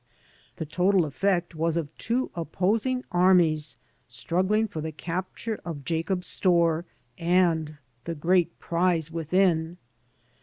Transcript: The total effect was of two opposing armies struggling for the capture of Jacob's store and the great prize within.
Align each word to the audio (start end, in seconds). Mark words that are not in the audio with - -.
The 0.55 0.65
total 0.65 1.05
effect 1.05 1.53
was 1.53 1.77
of 1.77 1.95
two 1.95 2.31
opposing 2.33 3.03
armies 3.11 3.77
struggling 4.07 4.67
for 4.67 4.81
the 4.81 4.91
capture 4.91 5.61
of 5.63 5.85
Jacob's 5.85 6.25
store 6.25 6.85
and 7.19 7.77
the 8.05 8.15
great 8.15 8.57
prize 8.57 9.11
within. 9.11 9.77